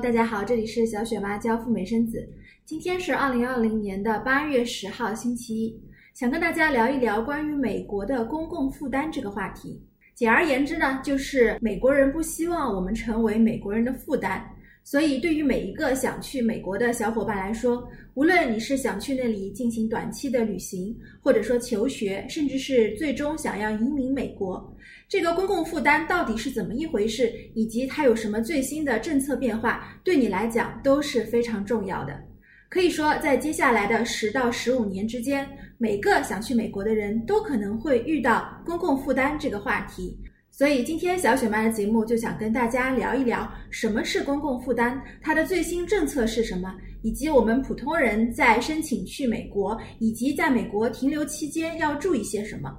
[0.00, 2.26] 大家好，这里是小雪妈教赴美生子。
[2.64, 5.82] 今天是二零二零年的八月十号，星期一，
[6.14, 9.82] 想跟大家聊一聊关于美国的公共负担这个话题。
[10.14, 14.42] 简而言之呢，就是美国人不希望我们成为美国人的负担。
[14.84, 24.76] 所以，对于每一个想去美国的小伙伴来说，无论你是想去那里进行短期的旅行，或者说求学，甚至是最终想要移民美国，
[25.08, 32.20] 这个公共负担到底是怎么一回事，以及它有什么最新的政策变化，对你来讲都是非常重要的。
[32.68, 40.18] 可以说，在接下来的十到十五年之间，每个想去美国的人都可能会遇到公共负担这个话题。
[40.54, 52.70] 所以今天小雪妈的节目就想跟大家聊一聊什么是公共负担，它的最新政策是什么，以及我们普通人在申请去美国以及在美国停留期间要注意些什么。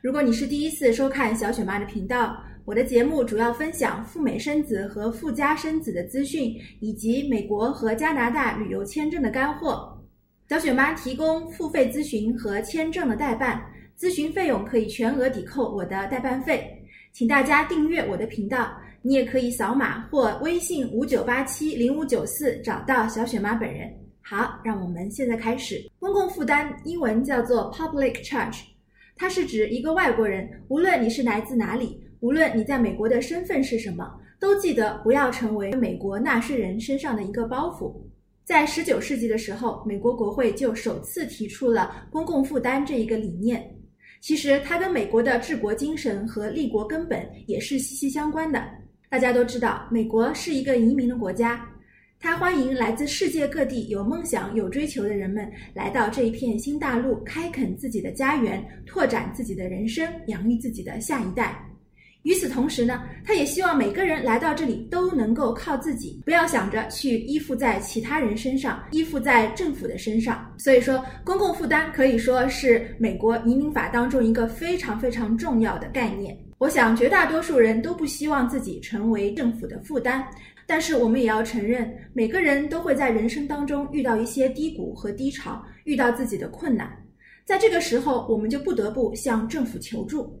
[0.00, 9.92] 如果你是第一次收看小雪妈的频道，我的节目主要分享赴美生子和赴加生子的资讯，以及美国和加拿大旅游签证的干货。
[10.48, 13.60] 小雪妈提供付费咨询和签证的代办，
[13.98, 16.78] 咨询费用可以全额抵扣我的代办费。
[17.12, 23.92] 请大家订阅我的频道，你也可以扫码或微信五九八七零五九四找到小雪妈本人。
[24.22, 25.78] 好，让我们现在开始。
[25.98, 28.62] 公共负担英文叫做 public charge，
[29.14, 37.94] 它是指一个外国人，无论你是来自哪里，无论你在美国的身份是什么，都记得不要成为美国纳税人身上的一个包袱。
[38.42, 43.70] 在十九世纪的时候，美国国会就首次提出了公共负担这一个理念。
[44.22, 48.64] 其实它跟美国的治国精神和立国根本也是息息相关的。
[49.10, 51.68] 大家都知道，美国是一个移民的国家，
[52.20, 61.60] 它欢迎来自世界各地有梦想、有追求的人们来到这一片新大陆，开垦自己的家园，拓展自己的人生，养育自己的下一代。
[62.22, 70.54] 与此同时呢，他也希望每个人来到这里都能够靠自己，不要想着去依附在其他人身上，依附在政府的身上。
[70.56, 76.38] 所以说，公共负担可以说是美国移民法当中一个非常非常重要的概念。
[76.58, 80.24] 我想，绝大多数人都不希望自己成为政府的负担，
[80.64, 86.88] 但是我们也要承认，每个人都会在人生当中遇到一些低谷和低潮，遇到自己的困难，
[87.44, 90.40] 在这个时候，我们就不得不向政府求助。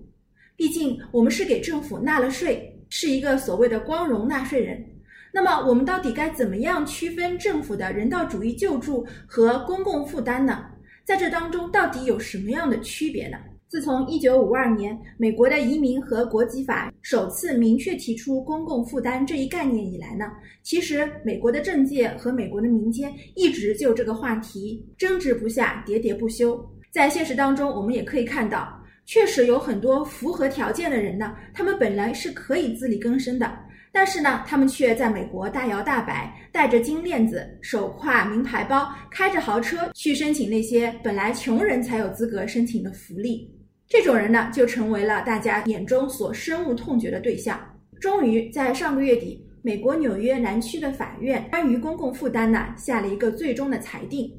[0.56, 4.84] 毕竟我们是给政府纳了税，是一个所谓的光荣纳税人。
[5.32, 10.66] 那么我们到底该怎么样区分政府的人道主义救助和公共负担呢？
[11.04, 13.38] 在这当中到底有什么样的区别呢？
[13.66, 20.30] 自从一九五二年美国的移民和国籍法首次明确提出公共负担这一概念以来呢，
[20.62, 26.62] 其实美国的政界和美国的民间一直就这个话题争执不下，喋喋不休。
[26.90, 28.78] 在现实当中，我们也可以看到。
[29.04, 33.52] 确实有很多符合条件的人呢，他们本来是可以自力更生的，
[33.90, 43.50] 但是呢，他们却在美国大摇大摆，戴着金链子，手挎名牌包，开着豪车去申请那些本来穷人才有资格申请的福利。
[43.88, 47.60] 这种人呢，就成为了大家眼中所深恶痛绝的对象。
[48.00, 54.32] 终于在上个月底，美国纽约南区的法院关于公共负担呢，下了一个最终的裁定。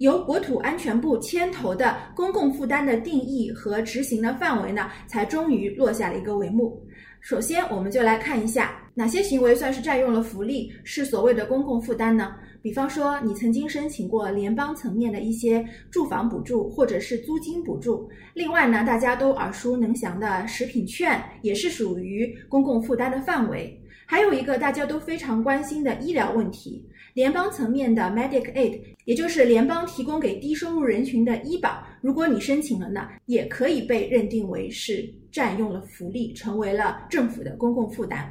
[0.00, 6.82] 由国土安全部牵头的公共负担的定义和执行的范围呢，才终于落下了一个帷幕。
[7.20, 12.34] 首先，我们就来看一下哪些行为算是占用了福利，是所谓的公共负担呢？
[12.62, 18.08] 比方说，你曾经申请过联邦层面的一些住房补助或者是租金补助。
[18.32, 23.78] 另外呢，大家都耳熟能详的食品券也是属于公共负担的范围。
[24.10, 26.84] 还有一个大家都非常关心的医疗问题。
[27.14, 38.28] 联邦层面的 Medicaid，也就是联邦提供给低收入人群的医保，如果你申请了呢，也可以被认定为是占用了福利，成为了政府的公共负担。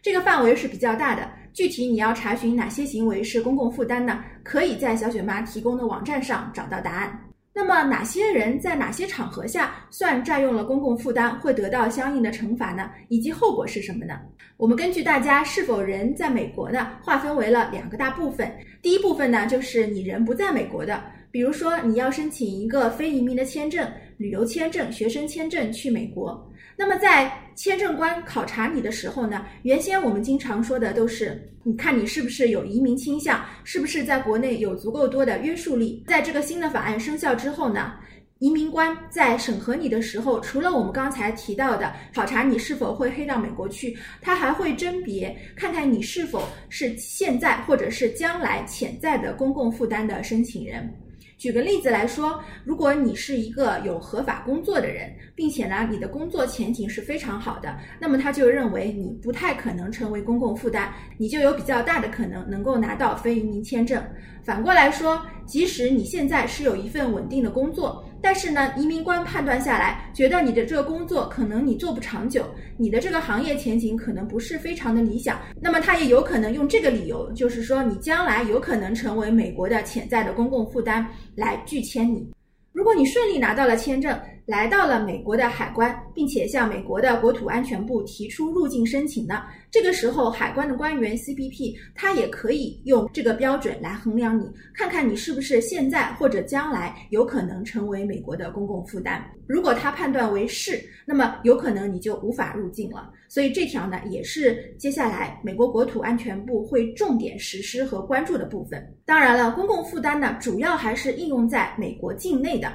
[0.00, 4.24] 这个范围是比较大的，具体你要查询哪些行为是公共负担呢？
[4.42, 7.25] 可以在小雪妈提供的网站上找到答案。
[7.58, 12.90] 那么哪些人在哪些场合下算占用了公共负担，会得到相应的惩罚呢？
[13.08, 14.20] 以及后果是什么呢？
[14.58, 18.54] 我们根据大家是否人在美国呢，划分为了两个大部分。
[18.82, 26.46] 第一部分呢，就是你人不在美国的，比如说你要申请一个非移民的签证、旅游签证、学生签证去美国。
[26.76, 36.04] 那么在签证官考察你的时候呢，原先我们经常说的都是，你看你是不是有移民倾向，是不是在国内有足够多的约束力。
[36.06, 37.94] 在这个新的法案生效之后呢，
[38.40, 50.92] 移民官在审核你的时候，除了我们刚才提到的考察你是否会黑到美国去，他还会甄别看看你是否是现在或者是将来潜在的公共负担的申请人。
[51.36, 60.88] 举个例子来说，如果你是一个有合法工作的人，并且呢，你的工作前景是非常好的，那么他就认为你不太可能成为公共负担，
[61.18, 64.02] 你就有比较大的可能能够拿到非移民签证。
[64.42, 72.44] 反过来说，即使你现在是有一份稳定的工作，但是呢，移民官判断下来，觉得你的这个工作可能你做不长久，
[72.76, 81.06] 你的这个行业前景可能不是非常的理想，那么他也有可能用这个理由，就是说你将来有可能成为美国的潜在的公共负担，
[81.36, 82.28] 来拒签你。
[82.72, 89.42] 如果你顺利拿到了签证，来到了美国的海关，并且向美国的国土安全部提出入境申请呢？
[89.72, 99.20] 这个时候，海关的官员 CBP 他也可以用这个标准来衡量你，看看你是不是现在或者将来有可能成为美国的公共负担。
[99.48, 103.10] 如果他判断为是，那么有可能你就无法入境了。
[103.28, 108.94] 所以这条呢，也是接下来美国国土安全部会重点实施和关注的部分。
[109.04, 112.72] 当然了，公共负担呢，主要还是应用在美国境内的。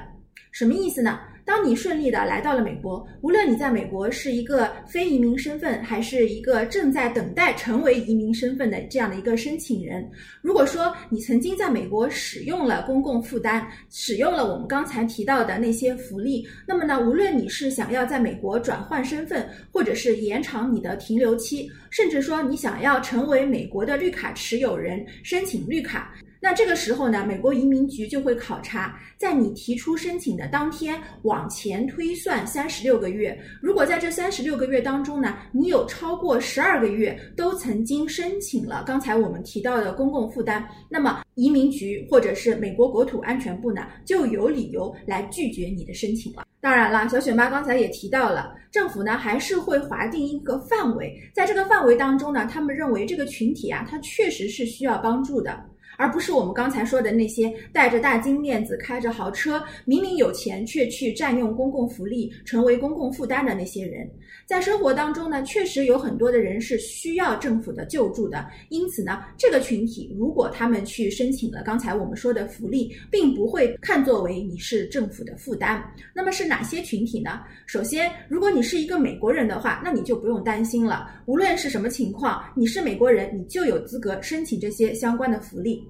[0.50, 1.18] 什么意思呢？
[1.44, 10.08] 当你顺利的来到了美国，无论你在美国是一个非移民身份，还是一个正在等待成为移民身份的这样的一个申请人，
[10.40, 26.14] 如果说你曾经在美国使用了公共负担，使用了我们刚才提到的那些福利，那么呢，无论你是想要在美国转换身份，或者是延长你的停留期，甚至说你想要成为美国的绿卡持有人，申请绿卡。
[26.44, 33.38] 那这个时候呢，美国移民局就会考察，在你提出申请的当天往前推算三十六个月。
[33.60, 46.44] 如果在这三十六个月当中呢，你有超过十二个月都曾经申请了刚才我们提到的公共负担，那么移民局或者是美国国土安全部呢，就有理由来拒绝你的申请了。
[46.60, 55.56] 当然了，小雪妈刚才也提到了，政府呢还是会划定一个范围，在这个范围当中呢，他们认为这个群体啊，它确实是需要帮助的。
[55.96, 64.08] 而不是我们刚才说的那些带着大金链子、开着豪车、明明有钱却去占用公共福利、成为公共负担的那些人。
[64.46, 68.46] 在生活当中呢，确实有很多的人是需要政府的救助的。
[68.68, 75.82] 因此呢，这个群体如果他们去申请了刚才我们说的福利，并不会看作为你是政府的负担。
[76.12, 77.40] 那么是哪些群体呢？
[77.66, 81.08] 首先，如果你是一个美国人的话，那你就不用担心了。
[81.26, 85.81] 无论是什么情况，你是美国人，你就有资格申请这些相关的福利。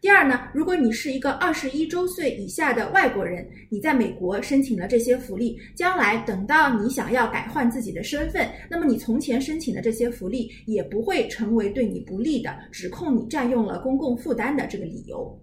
[0.00, 15.36] 第二呢，如果你是一个二十一周岁以下的外国人，你在美国申请了这些福利，将来等到你想要改换自己的身份，那么你从前申请的这些福利也不会成为对你不利的，指控你占用了公共负担的这个理由。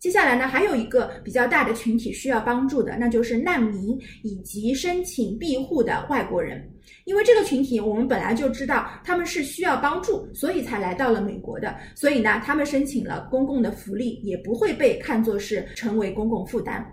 [0.00, 6.66] 接下来呢，还有一个比较大的群体需要帮助的，那就是难民以及申请庇护的外国人。
[7.04, 11.76] 因为这个群体，我们本来就知道他们是需要帮助，所以才来到了美国的。
[11.94, 16.84] 所以呢，他们申请了公共的福利，也不会被看作是成为公共负担。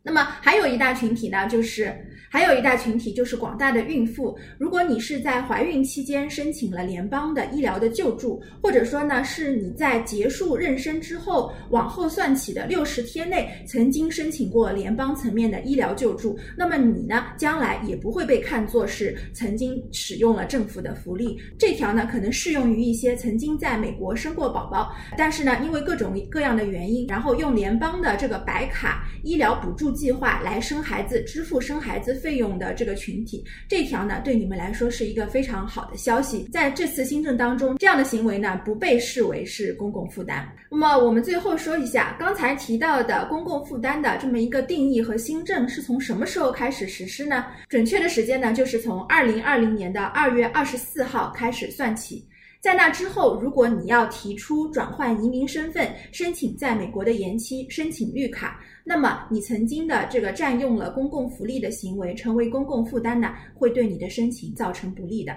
[0.00, 1.92] 那么还有一大群体呢，就是。
[2.30, 4.36] 还有一大群体就是广大的孕妇。
[4.58, 21.38] 如果你是在怀孕期间申请了联邦的医疗的救助，或者说呢是你在结束妊娠之后往后算起的六十天内曾经申请过联邦层面的医疗救助，那么你呢将来也不会被看作是曾经使用了政府的福利。
[21.58, 32.17] 这条呢可能适用于一些曾经在美国生过宝宝，但是呢因为各种各样的原因，然后用联邦的这个白卡医疗补助计划来生孩子，支付生孩子。
[32.18, 36.42] 费用的这个群体，这条呢对你们来说是一个非常好的消息。
[36.52, 40.46] 在这次新政当中，这样的行为呢不被视为是公共负担。
[40.70, 47.46] 那么我们最后说一下，刚才提到的公共负担的这么一个定义和新政是从什么时候开始实施呢？
[47.68, 52.22] 准确的时间呢就是从二零二零年的二月二十四号开始算起。
[52.60, 58.60] 在那之后，如果你要提出转换移民身份，申请在美国的延期，申请绿卡。
[58.84, 65.32] 那么你曾经的这个占用了公共福利的行为，成为公共负担呢，会对你的申请造成不利的。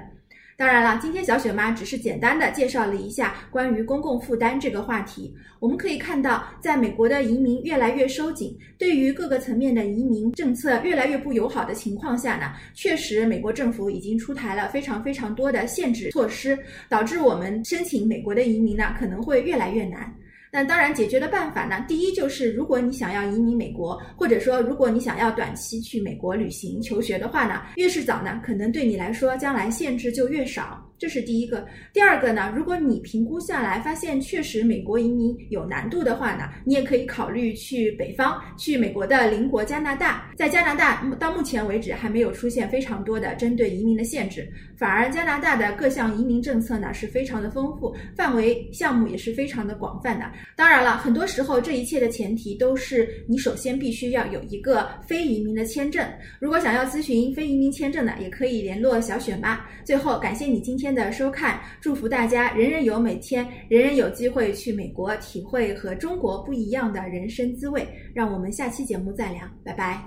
[0.62, 5.34] 当然了，今天小雪妈只是简单的介绍了一下关于公共负担这个话题。
[5.60, 16.56] 我们可以看到，在美国的移民越来越收紧，对于各个层面的移民政策越来越不友好的情况下呢，确实美国政府已经出台了非常非常多的限制措施，
[16.88, 20.16] 导致我们申请美国的移民呢可能会越来越难。
[20.54, 21.86] 那当然，解决的办法呢？
[21.88, 30.86] 第一就是，如果你想要移民美国，或者说如果你想要短期去美国旅行求学的话呢，越是早呢，可能对你来说将来限制就越少。
[31.02, 31.66] 这是第一个。
[31.92, 40.32] 第二个呢，如果你评估下来发现确实美国移民有难度的话呢，你也可以考虑去北方，去美国的邻国加拿大。
[40.38, 50.32] 在加拿大到目前为止还没有出现非常多的针对移民的限制，反而加拿大的各项移民政策呢是非常的丰富，范围项目也是非常的广泛的。
[50.56, 56.08] 当然了，很多时候这一切的前提都是你首先必须要有一个非移民的签证。
[56.40, 59.60] 如果想要咨询非移民签证的，也可以联络小雪妈。
[59.84, 67.88] 最后，感谢你今天的收看，祝福大家人人有每天，人人有机会去美国体会和中国不一样的人生滋味。
[68.14, 70.00] 让我们下期节目再聊，拜拜。